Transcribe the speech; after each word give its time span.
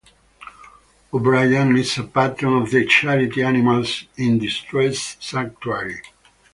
O'Brien 1.13 1.77
is 1.77 1.95
a 1.99 2.03
patron 2.05 2.63
of 2.63 2.71
the 2.71 2.87
charity 2.87 3.43
Animals 3.43 4.05
in 4.17 4.39
Distress 4.39 5.15
Sanctuary. 5.19 6.01